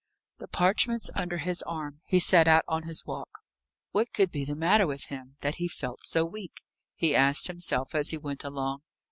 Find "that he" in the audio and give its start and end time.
5.41-5.67